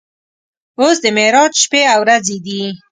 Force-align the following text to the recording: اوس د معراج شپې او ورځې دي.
اوس 0.79 0.97
د 1.03 1.07
معراج 1.17 1.51
شپې 1.63 1.81
او 1.93 1.99
ورځې 2.03 2.37
دي. 2.45 2.61